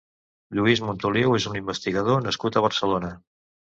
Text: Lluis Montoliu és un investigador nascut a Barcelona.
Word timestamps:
Lluis 0.59 0.81
Montoliu 0.85 1.37
és 1.41 1.47
un 1.53 1.61
investigador 1.61 2.29
nascut 2.31 2.61
a 2.63 2.69
Barcelona. 2.71 3.19